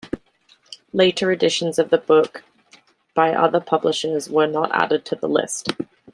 [0.93, 2.43] Later editions of the book
[3.13, 5.73] by other publishers were not added to the list.